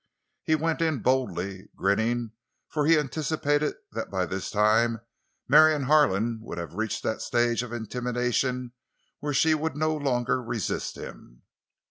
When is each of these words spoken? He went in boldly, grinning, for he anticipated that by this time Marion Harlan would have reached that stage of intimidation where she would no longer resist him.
He 0.43 0.55
went 0.55 0.81
in 0.81 1.03
boldly, 1.03 1.69
grinning, 1.75 2.31
for 2.69 2.87
he 2.87 2.97
anticipated 2.97 3.75
that 3.91 4.09
by 4.09 4.25
this 4.25 4.49
time 4.49 5.01
Marion 5.47 5.83
Harlan 5.83 6.39
would 6.41 6.57
have 6.57 6.73
reached 6.73 7.03
that 7.03 7.21
stage 7.21 7.61
of 7.61 7.71
intimidation 7.71 8.73
where 9.19 9.31
she 9.31 9.53
would 9.53 9.75
no 9.75 9.93
longer 9.95 10.41
resist 10.41 10.97
him. 10.97 11.43